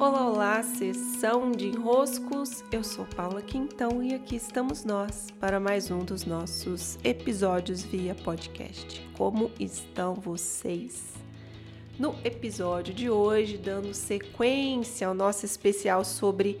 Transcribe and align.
Olá, 0.00 0.26
olá, 0.26 0.62
sessão 0.62 1.52
de 1.52 1.66
enroscos. 1.66 2.64
Eu 2.72 2.82
sou 2.82 3.04
Paula 3.04 3.42
Quintão 3.42 4.02
e 4.02 4.14
aqui 4.14 4.34
estamos 4.34 4.82
nós 4.82 5.26
para 5.38 5.60
mais 5.60 5.90
um 5.90 5.98
dos 5.98 6.24
nossos 6.24 6.98
episódios 7.04 7.82
via 7.82 8.14
podcast. 8.14 9.06
Como 9.12 9.50
estão 9.60 10.14
vocês? 10.14 11.12
No 11.98 12.18
episódio 12.24 12.94
de 12.94 13.10
hoje, 13.10 13.58
dando 13.58 13.92
sequência 13.92 15.06
ao 15.06 15.12
nosso 15.12 15.44
especial 15.44 16.02
sobre 16.02 16.58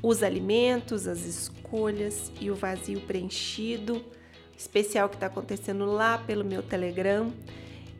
os 0.00 0.22
alimentos, 0.22 1.08
as 1.08 1.26
escolhas 1.26 2.30
e 2.40 2.48
o 2.48 2.54
vazio 2.54 3.00
preenchido, 3.00 4.04
especial 4.56 5.08
que 5.08 5.16
está 5.16 5.26
acontecendo 5.26 5.84
lá 5.84 6.16
pelo 6.16 6.44
meu 6.44 6.62
Telegram, 6.62 7.32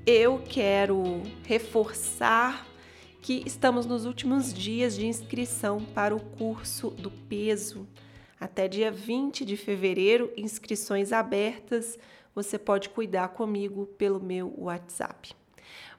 eu 0.06 0.40
quero 0.48 1.20
reforçar 1.42 2.67
que 3.20 3.42
estamos 3.44 3.86
nos 3.86 4.04
últimos 4.04 4.52
dias 4.52 4.94
de 4.94 5.06
inscrição 5.06 5.84
para 5.84 6.14
o 6.14 6.20
curso 6.20 6.90
do 6.90 7.10
peso. 7.10 7.86
Até 8.40 8.68
dia 8.68 8.90
20 8.90 9.44
de 9.44 9.56
fevereiro, 9.56 10.32
inscrições 10.36 11.12
abertas. 11.12 11.98
Você 12.34 12.58
pode 12.58 12.88
cuidar 12.88 13.28
comigo 13.28 13.86
pelo 13.98 14.20
meu 14.20 14.54
WhatsApp. 14.56 15.34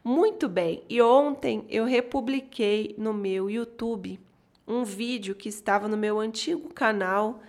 Muito 0.03 0.48
bem, 0.48 0.84
e 0.90 1.02
ontem 1.02 1.66
eu 1.70 1.84
republiquei 1.84 2.95
no 2.98 3.13
meu 3.13 3.49
YouTube 3.49 4.20
um 4.65 4.84
vídeo 4.84 5.35
que 5.35 5.49
estava 5.49 5.88
no 5.88 5.98
meu 5.98 6.20
antigo 6.20 6.73
canal 6.73 7.41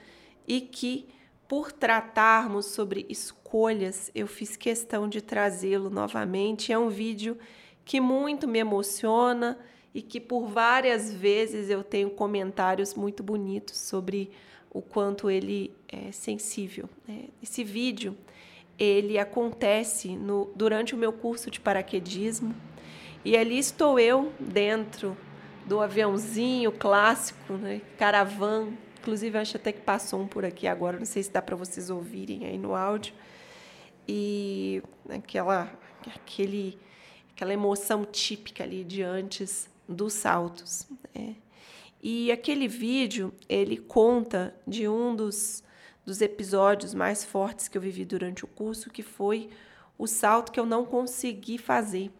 e 0.49 0.61
que, 0.61 1.07
por 1.47 1.71
tratarmos 1.71 2.67
sobre 2.67 3.07
escolhas, 3.09 4.11
eu 4.15 4.27
fiz 4.27 4.57
questão 4.57 5.09
de 5.09 5.21
trazê-lo 5.21 5.91
novamente. 5.91 6.73
É 6.73 6.79
um 6.79 6.89
vídeo 6.89 7.39
que 7.85 8.01
muito 8.01 8.47
me 8.47 8.59
emociona 8.59 9.59
e 9.95 10.01
que 10.03 10.21
por 10.21 10.47
várias 10.47 11.13
vezes 11.13 11.69
eu 11.69 11.83
tenho 11.83 12.11
comentários 12.11 12.95
muito 12.95 13.23
bonitos 13.23 13.79
sobre 13.79 14.31
o 14.71 14.81
quanto 14.81 15.29
ele 15.29 15.75
é 15.89 16.13
sensível. 16.13 16.89
Né? 17.07 17.25
Esse 17.43 17.65
vídeo 17.65 18.17
ele 18.79 19.19
acontece 19.19 20.17
no, 20.17 20.51
durante 20.55 20.95
o 20.95 20.99
meu 20.99 21.13
curso 21.13 21.51
de 21.51 21.61
paraquedismo 21.61 22.55
e 23.25 23.37
ali 23.37 23.59
estou 23.59 23.99
eu 23.99 24.33
dentro 24.39 25.17
do 25.67 25.81
aviãozinho 25.81 26.73
clássico, 26.73 27.53
né? 27.55 27.83
caravan. 27.99 28.69
Inclusive, 29.01 29.39
acho 29.39 29.57
até 29.57 29.73
que 29.73 29.81
passou 29.81 30.21
um 30.21 30.27
por 30.27 30.45
aqui 30.45 30.67
agora, 30.67 30.99
não 30.99 31.07
sei 31.07 31.23
se 31.23 31.31
dá 31.31 31.43
para 31.43 31.57
vocês 31.57 31.91
ouvirem 31.91 32.45
aí 32.45 32.59
no 32.59 32.75
áudio. 32.75 33.15
E 34.07 34.83
aquela, 35.09 35.73
aquele 36.15 36.79
aquela 37.41 37.55
emoção 37.55 38.05
típica 38.05 38.65
ali 38.65 38.85
de 38.85 39.03
antes 39.03 39.67
dos 39.89 40.13
saltos. 40.13 40.87
Né? 41.15 41.37
E 42.03 42.31
aquele 42.31 42.69
vídeo 42.69 43.33
ele 43.49 43.79
conta 43.79 44.55
de 44.67 44.87
um 44.87 45.17
dos, 45.17 45.65
dos 46.05 46.21
episódios 46.21 46.93
mais 46.93 47.25
fortes 47.25 47.67
que 47.67 47.79
eu 47.79 47.81
vivi 47.81 48.05
durante 48.05 48.45
o 48.45 48.47
curso, 48.47 48.91
que 48.91 49.03
foi 49.03 49.49
o 49.97 50.07
salto 50.07 50.53
que 50.53 50.61
eu 50.61 50.67
não 50.67 50.85
consegui 50.85 51.57
fazer. 51.57 52.11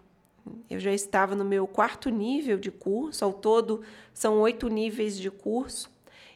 Eu 0.71 0.81
já 0.81 0.91
estava 0.91 1.35
no 1.35 1.45
meu 1.45 1.67
quarto 1.67 2.09
nível 2.09 2.57
de 2.57 2.71
curso, 2.71 3.23
ao 3.23 3.35
todo 3.35 3.83
são 4.15 4.41
oito 4.41 4.71
níveis 4.71 5.19
de 5.19 5.31
curso. 5.31 5.91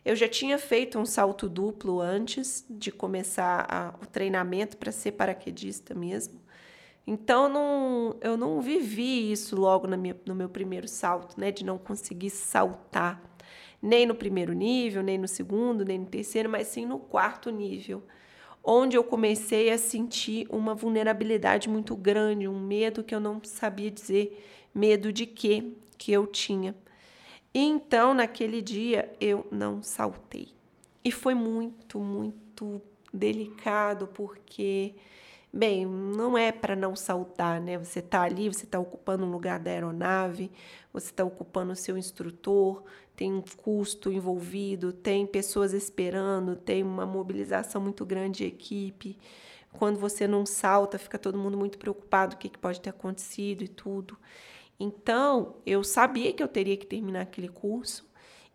Eu 0.04 0.14
já 0.14 0.28
tinha 0.28 0.58
feito 0.58 0.98
um 0.98 1.06
salto 1.06 1.48
duplo 1.48 2.02
antes 2.02 2.66
de 2.68 2.92
começar 2.92 3.66
a, 3.66 3.94
o 4.02 4.06
treinamento 4.06 4.76
para 4.76 4.92
ser 4.92 5.12
paraquedista 5.12 5.94
mesmo. 5.94 6.43
Então 7.06 7.48
não, 7.48 8.16
eu 8.20 8.36
não 8.36 8.60
vivi 8.60 9.30
isso 9.30 9.56
logo 9.56 9.86
minha, 9.88 10.16
no 10.26 10.34
meu 10.34 10.48
primeiro 10.48 10.88
salto, 10.88 11.38
né? 11.38 11.50
De 11.50 11.64
não 11.64 11.76
conseguir 11.76 12.30
saltar, 12.30 13.22
nem 13.80 14.06
no 14.06 14.14
primeiro 14.14 14.52
nível, 14.52 15.02
nem 15.02 15.18
no 15.18 15.28
segundo, 15.28 15.84
nem 15.84 15.98
no 15.98 16.06
terceiro, 16.06 16.48
mas 16.48 16.68
sim 16.68 16.86
no 16.86 16.98
quarto 16.98 17.50
nível, 17.50 18.02
onde 18.62 18.96
eu 18.96 19.04
comecei 19.04 19.70
a 19.70 19.76
sentir 19.76 20.46
uma 20.48 20.74
vulnerabilidade 20.74 21.68
muito 21.68 21.94
grande, 21.94 22.48
um 22.48 22.58
medo 22.58 23.04
que 23.04 23.14
eu 23.14 23.20
não 23.20 23.40
sabia 23.44 23.90
dizer 23.90 24.42
medo 24.74 25.12
de 25.12 25.26
quê 25.26 25.72
que 25.98 26.10
eu 26.10 26.26
tinha. 26.26 26.74
E 27.52 27.60
então, 27.60 28.14
naquele 28.14 28.60
dia, 28.62 29.14
eu 29.20 29.46
não 29.50 29.82
saltei. 29.82 30.48
E 31.04 31.12
foi 31.12 31.34
muito, 31.34 32.00
muito 32.00 32.80
delicado, 33.12 34.08
porque 34.08 34.94
Bem, 35.56 35.86
não 35.86 36.36
é 36.36 36.50
para 36.50 36.74
não 36.74 36.96
saltar, 36.96 37.60
né? 37.60 37.78
Você 37.78 38.00
está 38.00 38.22
ali, 38.22 38.48
você 38.48 38.64
está 38.64 38.76
ocupando 38.76 39.24
um 39.24 39.30
lugar 39.30 39.60
da 39.60 39.70
aeronave, 39.70 40.50
você 40.92 41.10
está 41.10 41.24
ocupando 41.24 41.72
o 41.72 41.76
seu 41.76 41.96
instrutor, 41.96 42.82
tem 43.14 43.32
um 43.32 43.40
custo 43.40 44.10
envolvido, 44.10 44.92
tem 44.92 45.24
pessoas 45.24 45.72
esperando, 45.72 46.56
tem 46.56 46.82
uma 46.82 47.06
mobilização 47.06 47.80
muito 47.80 48.04
grande 48.04 48.38
de 48.38 48.46
equipe. 48.46 49.16
Quando 49.72 49.96
você 49.96 50.26
não 50.26 50.44
salta, 50.44 50.98
fica 50.98 51.20
todo 51.20 51.38
mundo 51.38 51.56
muito 51.56 51.78
preocupado 51.78 52.34
o 52.34 52.38
que, 52.38 52.48
que 52.48 52.58
pode 52.58 52.80
ter 52.80 52.90
acontecido 52.90 53.62
e 53.62 53.68
tudo. 53.68 54.18
Então, 54.80 55.54
eu 55.64 55.84
sabia 55.84 56.32
que 56.32 56.42
eu 56.42 56.48
teria 56.48 56.76
que 56.76 56.84
terminar 56.84 57.20
aquele 57.20 57.48
curso 57.48 58.04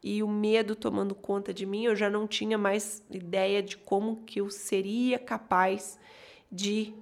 e 0.03 0.21
o 0.21 0.27
medo 0.27 0.75
tomando 0.75 1.15
conta 1.15 1.53
de 1.53 1.65
mim, 1.65 1.85
eu 1.85 1.95
já 1.95 2.09
não 2.09 2.27
tinha 2.27 2.57
mais 2.57 3.01
ideia 3.09 3.63
de 3.63 3.77
como 3.77 4.17
que 4.25 4.41
eu 4.41 4.49
seria 4.49 5.17
capaz 5.17 5.97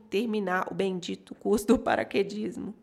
terminar 0.09 0.67
o 0.71 0.75
bendito 0.75 1.35
curso 1.35 1.67
do 1.67 1.79
paraquedismo. 1.79 2.73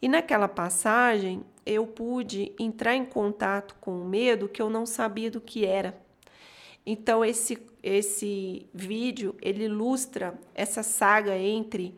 E 0.00 0.08
naquela 0.08 0.48
passagem 0.48 1.44
eu 1.64 1.86
pude 1.86 2.52
entrar 2.58 2.94
em 2.94 3.04
contato 3.04 3.74
com 3.80 4.00
o 4.00 4.04
medo 4.04 4.48
que 4.48 4.60
eu 4.60 4.68
não 4.68 4.84
sabia 4.84 5.30
do 5.30 5.40
que 5.40 5.64
era. 5.64 5.98
Então 6.84 7.24
esse 7.24 7.58
esse 7.82 8.66
vídeo 8.72 9.34
ele 9.42 9.64
ilustra 9.64 10.38
essa 10.54 10.82
saga 10.82 11.36
entre 11.36 11.94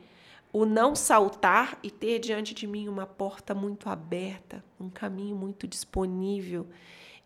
o 0.53 0.65
não 0.65 0.97
saltar 0.97 1.79
e 1.83 1.91
ter 1.91 2.19
diante 2.19 2.55
de 2.55 2.67
mim 2.67 2.89
uma 2.89 3.07
porta 3.07 3.55
muito 3.55 3.89
aberta, 3.89 4.65
um 4.81 4.89
caminho 4.89 5.37
muito 5.37 5.67
disponível. 5.69 6.67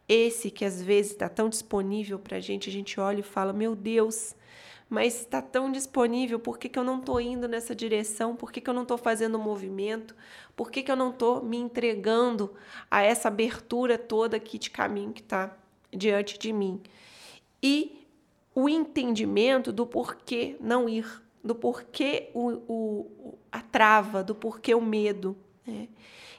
Esse 0.08 0.50
que 0.50 0.64
às 0.64 0.82
vezes 0.82 1.12
está 1.12 1.28
tão 1.28 1.48
disponível 1.48 2.18
para 2.18 2.36
a 2.38 2.40
gente, 2.40 2.68
a 2.68 2.72
gente 2.72 2.98
olha 2.98 3.20
e 3.20 3.22
fala: 3.22 3.52
Meu 3.52 3.76
Deus, 3.76 4.34
mas 4.90 5.20
está 5.20 5.40
tão 5.40 5.70
disponível, 5.70 6.40
por 6.40 6.58
que, 6.58 6.68
que 6.68 6.76
eu 6.76 6.82
não 6.82 6.98
estou 6.98 7.20
indo 7.20 7.46
nessa 7.46 7.76
direção? 7.76 8.34
Por 8.34 8.50
que, 8.50 8.60
que 8.60 8.68
eu 8.68 8.74
não 8.74 8.82
estou 8.82 8.98
fazendo 8.98 9.38
movimento? 9.38 10.16
Por 10.56 10.68
que, 10.68 10.82
que 10.82 10.90
eu 10.90 10.96
não 10.96 11.10
estou 11.10 11.40
me 11.44 11.56
entregando 11.56 12.52
a 12.90 13.00
essa 13.00 13.28
abertura 13.28 13.96
toda 13.96 14.36
aqui 14.36 14.58
de 14.58 14.68
caminho 14.68 15.12
que 15.12 15.20
está 15.20 15.56
diante 15.92 16.36
de 16.36 16.52
mim? 16.52 16.82
E 17.62 18.04
o 18.52 18.68
entendimento 18.68 19.70
do 19.70 19.86
porquê 19.86 20.56
não 20.60 20.88
ir, 20.88 21.06
do 21.42 21.54
porquê 21.54 22.28
o, 22.34 22.48
o, 22.68 23.38
a 23.52 23.62
trava, 23.62 24.24
do 24.24 24.34
porquê 24.34 24.74
o 24.74 24.80
medo. 24.80 25.36
Né? 25.64 25.88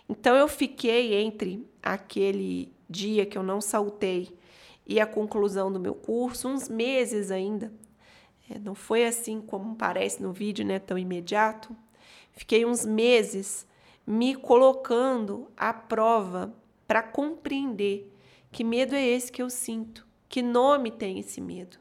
Então 0.10 0.36
eu 0.36 0.50
fiquei 0.50 1.16
entre 1.16 1.66
aquele 1.82 2.74
dia 2.90 3.26
que 3.26 3.38
eu 3.38 3.44
não 3.44 3.62
saltei 3.62 4.38
e 4.86 5.00
a 5.00 5.06
conclusão 5.06 5.72
do 5.72 5.80
meu 5.80 5.96
curso, 5.96 6.50
uns 6.50 6.68
meses 6.68 7.32
ainda, 7.32 7.72
não 8.60 8.76
foi 8.76 9.06
assim 9.06 9.42
como 9.42 9.76
parece 9.76 10.22
no 10.22 10.32
vídeo, 10.32 10.66
né, 10.66 10.80
tão 10.80 10.98
imediato. 10.98 11.76
Fiquei 12.34 12.66
uns 12.66 12.86
meses 12.86 13.68
me 14.06 14.36
colocando 14.36 15.50
à 15.56 15.74
prova 15.74 16.54
para 16.88 17.04
compreender 17.04 18.12
que 18.52 18.64
medo 18.64 18.96
é 18.96 19.06
esse 19.06 19.32
que 19.32 19.42
eu 19.42 19.50
sinto, 19.50 20.06
que 20.28 20.42
nome 20.42 20.92
tem 20.92 21.20
esse 21.20 21.40
medo. 21.40 21.78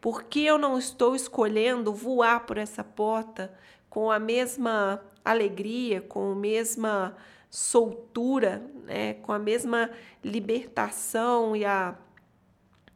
Por 0.00 0.24
que 0.24 0.44
eu 0.44 0.58
não 0.58 0.78
estou 0.78 1.16
escolhendo 1.16 1.92
voar 1.92 2.46
por 2.46 2.56
essa 2.56 2.84
porta 2.84 3.52
com 3.90 4.10
a 4.10 4.18
mesma 4.18 5.02
alegria, 5.24 6.00
com 6.00 6.32
a 6.32 6.34
mesma 6.36 7.16
soltura, 7.50 8.62
né, 8.84 9.14
com 9.14 9.32
a 9.32 9.38
mesma 9.38 9.90
libertação 10.22 11.56
e 11.56 11.64
a, 11.64 11.96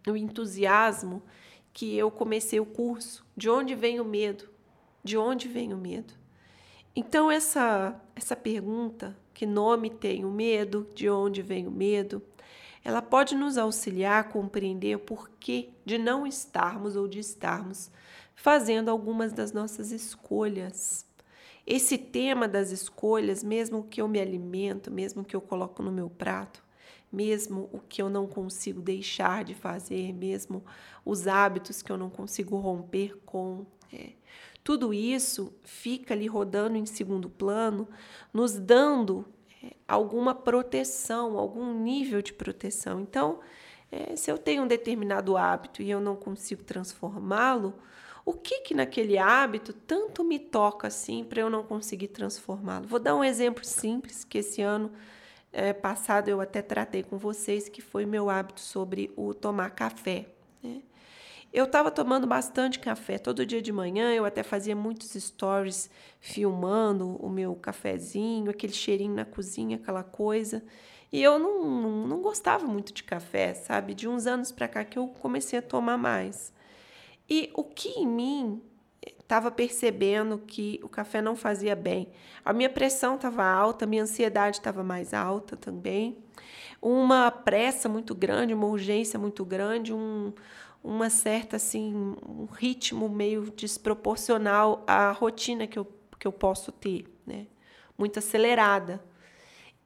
o 0.06 0.16
entusiasmo 0.16 1.22
que 1.72 1.96
eu 1.96 2.10
comecei 2.10 2.60
o 2.60 2.66
curso. 2.66 3.24
De 3.36 3.48
onde 3.48 3.74
vem 3.74 4.00
o 4.00 4.04
medo? 4.04 4.48
De 5.02 5.16
onde 5.16 5.48
vem 5.48 5.72
o 5.72 5.78
medo? 5.78 6.14
Então 6.94 7.30
essa 7.30 8.00
essa 8.14 8.36
pergunta, 8.36 9.16
que 9.32 9.46
nome 9.46 9.90
tem 9.90 10.24
o 10.24 10.30
medo? 10.30 10.86
De 10.94 11.08
onde 11.08 11.40
vem 11.42 11.66
o 11.66 11.70
medo? 11.70 12.22
Ela 12.84 13.00
pode 13.00 13.34
nos 13.34 13.56
auxiliar 13.56 14.20
a 14.20 14.24
compreender 14.24 14.96
o 14.96 15.00
porquê 15.00 15.70
de 15.84 15.98
não 15.98 16.26
estarmos 16.26 16.96
ou 16.96 17.06
de 17.06 17.20
estarmos 17.20 17.90
fazendo 18.34 18.90
algumas 18.90 19.32
das 19.32 19.52
nossas 19.52 19.92
escolhas. 19.92 21.06
Esse 21.64 21.96
tema 21.96 22.48
das 22.48 22.72
escolhas, 22.72 23.44
mesmo 23.44 23.84
que 23.84 24.02
eu 24.02 24.08
me 24.08 24.20
alimento, 24.20 24.90
mesmo 24.90 25.24
que 25.24 25.36
eu 25.36 25.40
coloco 25.40 25.80
no 25.82 25.92
meu 25.92 26.10
prato, 26.10 26.62
mesmo 27.12 27.68
o 27.72 27.78
que 27.78 28.00
eu 28.00 28.08
não 28.08 28.26
consigo 28.26 28.80
deixar 28.80 29.44
de 29.44 29.54
fazer, 29.54 30.12
mesmo 30.12 30.64
os 31.04 31.26
hábitos 31.26 31.82
que 31.82 31.92
eu 31.92 31.96
não 31.96 32.08
consigo 32.08 32.56
romper 32.56 33.18
com. 33.26 33.66
É. 33.92 34.10
Tudo 34.64 34.94
isso 34.94 35.52
fica 35.64 36.14
ali 36.14 36.26
rodando 36.26 36.76
em 36.76 36.86
segundo 36.86 37.28
plano, 37.28 37.88
nos 38.32 38.58
dando 38.58 39.26
é, 39.62 39.72
alguma 39.86 40.34
proteção, 40.34 41.36
algum 41.36 41.74
nível 41.74 42.22
de 42.22 42.32
proteção. 42.32 43.00
Então, 43.00 43.40
é, 43.90 44.16
se 44.16 44.30
eu 44.30 44.38
tenho 44.38 44.62
um 44.62 44.66
determinado 44.66 45.36
hábito 45.36 45.82
e 45.82 45.90
eu 45.90 46.00
não 46.00 46.16
consigo 46.16 46.62
transformá-lo, 46.62 47.74
o 48.24 48.32
que 48.32 48.60
que 48.60 48.74
naquele 48.74 49.18
hábito 49.18 49.72
tanto 49.72 50.22
me 50.24 50.38
toca 50.38 50.86
assim 50.86 51.24
para 51.24 51.40
eu 51.40 51.50
não 51.50 51.64
conseguir 51.64 52.08
transformá-lo? 52.08 52.86
Vou 52.86 53.00
dar 53.00 53.14
um 53.16 53.24
exemplo 53.24 53.64
simples 53.64 54.24
que 54.24 54.38
esse 54.38 54.62
ano 54.62 54.92
é, 55.52 55.72
passado 55.72 56.28
eu 56.28 56.40
até 56.40 56.62
tratei 56.62 57.02
com 57.02 57.18
vocês, 57.18 57.68
que 57.68 57.82
foi 57.82 58.06
meu 58.06 58.30
hábito 58.30 58.60
sobre 58.60 59.12
o 59.16 59.34
tomar 59.34 59.70
café. 59.70 60.26
Né? 60.62 60.82
Eu 61.52 61.66
estava 61.66 61.90
tomando 61.90 62.26
bastante 62.26 62.78
café 62.78 63.18
todo 63.18 63.44
dia 63.44 63.60
de 63.60 63.70
manhã, 63.70 64.14
eu 64.14 64.24
até 64.24 64.42
fazia 64.42 64.74
muitos 64.74 65.12
stories 65.12 65.90
filmando 66.18 67.16
o 67.16 67.28
meu 67.28 67.54
cafezinho, 67.54 68.50
aquele 68.50 68.72
cheirinho 68.72 69.14
na 69.14 69.26
cozinha, 69.26 69.76
aquela 69.76 70.02
coisa. 70.02 70.64
E 71.12 71.22
eu 71.22 71.38
não, 71.38 71.64
não, 71.64 72.06
não 72.06 72.22
gostava 72.22 72.66
muito 72.66 72.90
de 72.94 73.02
café, 73.02 73.52
sabe? 73.52 73.92
De 73.92 74.08
uns 74.08 74.26
anos 74.26 74.50
para 74.50 74.66
cá 74.66 74.82
que 74.82 74.98
eu 74.98 75.08
comecei 75.08 75.58
a 75.58 75.62
tomar 75.62 75.98
mais. 75.98 76.54
E 77.28 77.50
o 77.54 77.62
que 77.62 77.90
em 78.00 78.06
mim 78.06 78.62
estava 79.06 79.50
percebendo 79.50 80.38
que 80.38 80.78
o 80.82 80.88
café 80.88 81.22
não 81.22 81.34
fazia 81.34 81.74
bem. 81.74 82.08
A 82.44 82.52
minha 82.52 82.68
pressão 82.68 83.16
estava 83.16 83.44
alta, 83.44 83.84
a 83.84 83.88
minha 83.88 84.02
ansiedade 84.02 84.58
estava 84.58 84.82
mais 84.82 85.14
alta 85.14 85.56
também. 85.56 86.18
Uma 86.80 87.30
pressa 87.30 87.88
muito 87.88 88.14
grande, 88.14 88.52
uma 88.52 88.66
urgência 88.66 89.18
muito 89.18 89.44
grande, 89.44 89.92
um, 89.92 90.32
uma 90.82 91.08
certa 91.08 91.56
assim, 91.56 91.94
um 91.94 92.46
ritmo 92.46 93.08
meio 93.08 93.50
desproporcional 93.50 94.84
à 94.86 95.12
rotina 95.12 95.66
que 95.66 95.78
eu, 95.78 95.86
que 96.18 96.26
eu 96.26 96.32
posso 96.32 96.70
ter, 96.70 97.06
né? 97.26 97.46
Muito 97.96 98.18
acelerada. 98.18 99.02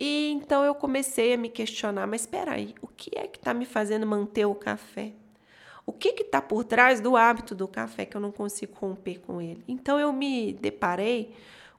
E 0.00 0.30
então 0.32 0.64
eu 0.64 0.74
comecei 0.74 1.32
a 1.34 1.36
me 1.36 1.48
questionar, 1.48 2.06
mas 2.06 2.22
espera 2.22 2.52
aí, 2.52 2.74
o 2.82 2.86
que 2.86 3.10
é 3.16 3.26
que 3.26 3.38
está 3.38 3.54
me 3.54 3.64
fazendo 3.64 4.06
manter 4.06 4.44
o 4.44 4.54
café? 4.54 5.12
O 5.86 5.92
que 5.92 6.08
está 6.08 6.42
por 6.42 6.64
trás 6.64 7.00
do 7.00 7.16
hábito 7.16 7.54
do 7.54 7.68
café 7.68 8.04
que 8.04 8.16
eu 8.16 8.20
não 8.20 8.32
consigo 8.32 8.74
romper 8.74 9.20
com 9.20 9.40
ele? 9.40 9.62
Então 9.68 10.00
eu 10.00 10.12
me 10.12 10.52
deparei 10.52 11.32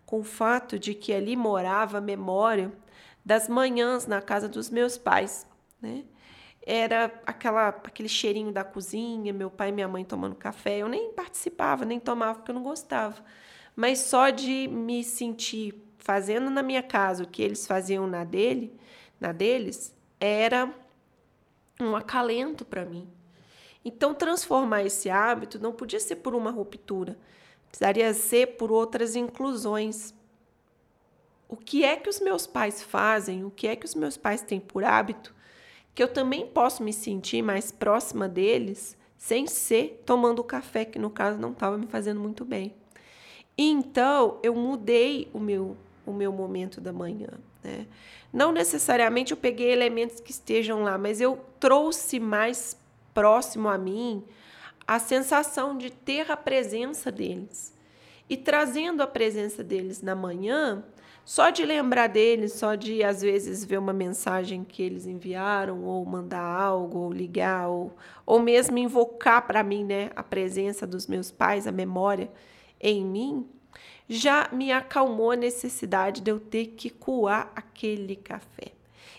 com 0.06 0.22
o 0.22 0.24
fato 0.24 0.80
de 0.80 0.94
que 0.94 1.14
ali 1.14 1.36
morava 1.36 1.98
a 1.98 2.02
memória 2.02 2.72
das 3.26 3.50
manhãs 3.50 4.08
na 4.08 4.22
casa 4.22 4.48
dos 4.48 4.70
meus 4.70 4.98
pais, 4.98 5.46
né? 5.82 6.06
Era 6.66 7.14
aquela, 7.26 7.68
aquele 7.70 8.10
cheirinho 8.10 8.52
da 8.52 8.64
cozinha, 8.64 9.34
meu 9.34 9.50
pai 9.50 9.70
e 9.70 9.72
minha 9.72 9.88
mãe 9.88 10.04
tomando 10.04 10.36
café. 10.36 10.78
Eu 10.78 10.88
nem 10.88 11.12
participava, 11.12 11.86
nem 11.86 12.00
tomava 12.00 12.36
porque 12.40 12.52
eu 12.52 12.56
não 12.56 12.64
gostava. 12.64 13.24
Mas 13.76 14.00
só 14.00 14.30
de 14.30 14.68
me 14.68 15.04
sentir 15.04 15.76
fazendo 15.98 16.50
na 16.50 16.64
minha 16.64 16.84
casa 16.84 17.24
o 17.24 17.28
que 17.28 17.42
eles 17.42 17.68
faziam 17.68 18.08
na 18.08 18.24
dele, 18.24 18.74
na 19.20 19.32
deles, 19.34 19.94
era 20.20 20.74
um 21.80 21.96
acalento 21.96 22.64
para 22.66 22.86
mim. 22.86 23.08
Então, 23.88 24.14
transformar 24.14 24.84
esse 24.84 25.10
hábito 25.10 25.58
não 25.60 25.72
podia 25.72 26.02
ser 26.02 26.18
por 26.18 26.36
uma 26.36 26.52
ruptura, 26.52 27.18
precisaria 27.70 28.14
ser 28.14 28.58
por 28.58 28.70
outras 28.70 29.16
inclusões. 29.16 30.14
O 31.48 31.56
que 31.56 31.86
é 31.86 31.96
que 31.96 32.10
os 32.10 32.20
meus 32.20 32.46
pais 32.46 32.84
fazem? 32.84 33.46
O 33.46 33.50
que 33.50 33.66
é 33.66 33.78
que 33.78 33.86
os 33.86 33.96
meus 33.96 34.18
pais 34.18 34.42
têm 34.42 34.60
por 34.60 34.84
hábito? 34.84 35.34
Que 35.96 36.04
eu 36.04 36.10
também 36.10 36.46
posso 36.46 36.84
me 36.84 36.92
sentir 36.92 37.42
mais 37.42 37.72
próxima 37.72 38.28
deles 38.28 38.98
sem 39.18 39.48
ser 39.48 40.04
tomando 40.06 40.44
café, 40.44 40.84
que 40.84 41.00
no 41.00 41.10
caso 41.10 41.40
não 41.40 41.54
estava 41.54 41.78
me 41.78 41.88
fazendo 41.88 42.20
muito 42.20 42.44
bem. 42.44 42.76
Então, 43.58 44.38
eu 44.44 44.54
mudei 44.54 45.30
o 45.34 45.40
meu, 45.40 45.78
o 46.06 46.12
meu 46.12 46.34
momento 46.34 46.82
da 46.82 46.92
manhã. 46.92 47.30
Né? 47.64 47.88
Não 48.34 48.52
necessariamente 48.52 49.32
eu 49.32 49.38
peguei 49.38 49.72
elementos 49.72 50.20
que 50.20 50.32
estejam 50.32 50.84
lá, 50.84 50.98
mas 50.98 51.22
eu 51.22 51.40
trouxe 51.58 52.20
mais 52.20 52.76
próximo 53.18 53.68
a 53.68 53.80
mim 53.80 54.24
a 54.86 55.00
sensação 55.00 55.76
de 55.76 55.90
ter 55.90 56.32
a 56.32 56.38
presença 56.38 57.12
deles. 57.12 57.76
E 58.30 58.38
trazendo 58.38 59.02
a 59.02 59.08
presença 59.08 59.64
deles 59.64 60.04
na 60.04 60.14
manhã, 60.14 60.84
só 61.26 61.50
de 61.50 61.66
lembrar 61.66 62.06
deles, 62.06 62.54
só 62.54 62.76
de 62.76 63.04
às 63.04 63.24
vezes 63.24 63.66
ver 63.66 63.80
uma 63.80 63.92
mensagem 63.92 64.64
que 64.64 64.84
eles 64.84 65.08
enviaram, 65.08 65.84
ou 65.84 66.06
mandar 66.06 66.44
algo, 66.44 67.00
ou 67.00 67.12
ligar, 67.12 67.68
ou, 67.70 67.92
ou 68.24 68.40
mesmo 68.40 68.78
invocar 68.78 69.48
para 69.48 69.64
mim 69.64 69.84
né, 69.84 70.12
a 70.16 70.22
presença 70.22 70.86
dos 70.86 71.08
meus 71.08 71.32
pais, 71.32 71.66
a 71.66 71.72
memória 71.72 72.32
em 72.80 73.04
mim, 73.04 73.50
já 74.08 74.48
me 74.54 74.72
acalmou 74.72 75.32
a 75.32 75.36
necessidade 75.36 76.22
de 76.22 76.30
eu 76.30 76.40
ter 76.40 76.68
que 76.68 76.92
coar 76.92 77.52
aquele 77.56 78.16
café 78.16 78.77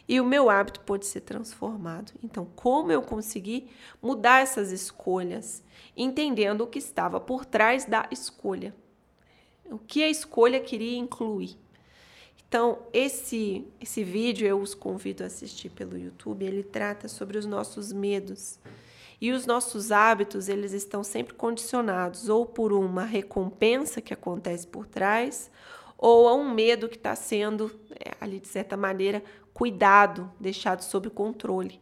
e 0.08 0.20
o 0.20 0.24
meu 0.24 0.48
hábito 0.48 0.80
pôde 0.80 1.04
ser 1.04 1.20
transformado. 1.20 2.12
Então, 2.24 2.46
como 2.56 2.90
eu 2.90 3.02
consegui 3.02 3.68
mudar 4.00 4.40
essas 4.40 4.72
escolhas, 4.72 5.62
entendendo 5.94 6.62
o 6.62 6.66
que 6.66 6.78
estava 6.78 7.20
por 7.20 7.44
trás 7.44 7.84
da 7.84 8.08
escolha? 8.10 8.74
O 9.66 9.78
que 9.78 10.02
a 10.02 10.08
escolha 10.08 10.60
queria 10.60 10.96
incluir? 10.96 11.58
Então, 12.48 12.78
esse 12.94 13.66
esse 13.78 14.02
vídeo 14.02 14.46
eu 14.48 14.58
os 14.58 14.74
convido 14.74 15.22
a 15.22 15.26
assistir 15.26 15.68
pelo 15.68 15.98
YouTube, 15.98 16.46
ele 16.46 16.62
trata 16.62 17.06
sobre 17.06 17.36
os 17.36 17.44
nossos 17.44 17.92
medos. 17.92 18.58
E 19.20 19.32
os 19.32 19.44
nossos 19.44 19.90
hábitos, 19.90 20.48
eles 20.48 20.72
estão 20.72 21.02
sempre 21.02 21.34
condicionados 21.34 22.28
ou 22.28 22.46
por 22.46 22.72
uma 22.72 23.04
recompensa 23.04 24.00
que 24.00 24.14
acontece 24.14 24.66
por 24.66 24.86
trás, 24.86 25.50
ou 25.98 26.28
a 26.28 26.34
um 26.34 26.48
medo 26.54 26.88
que 26.88 26.96
está 26.96 27.16
sendo, 27.16 27.70
é, 27.90 28.12
ali 28.20 28.38
de 28.38 28.46
certa 28.46 28.76
maneira, 28.76 29.22
cuidado, 29.52 30.30
deixado 30.38 30.82
sob 30.82 31.10
controle. 31.10 31.80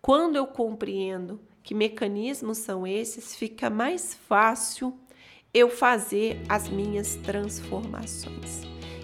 Quando 0.00 0.36
eu 0.36 0.46
compreendo 0.46 1.40
que 1.64 1.74
mecanismos 1.74 2.58
são 2.58 2.86
esses, 2.86 3.34
fica 3.34 3.68
mais 3.68 4.14
fácil 4.14 4.96
eu 5.52 5.68
fazer 5.68 6.40
as 6.48 6.68
minhas 6.68 7.16
transformações. 7.16 8.62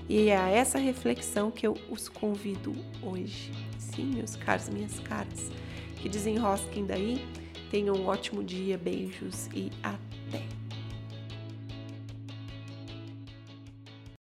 E 0.08 0.28
é 0.28 0.36
a 0.36 0.48
essa 0.48 0.78
reflexão 0.78 1.50
que 1.50 1.66
eu 1.66 1.74
os 1.90 2.08
convido 2.08 2.72
hoje. 3.02 3.50
Sim, 3.78 4.14
meus 4.14 4.36
caros, 4.36 4.68
minhas 4.68 5.00
caras, 5.00 5.50
que 5.96 6.08
desenrosquem 6.08 6.86
daí. 6.86 7.26
Tenham 7.70 7.96
um 7.96 8.06
ótimo 8.06 8.44
dia, 8.44 8.76
beijos 8.76 9.48
e 9.54 9.72
até 9.82 10.11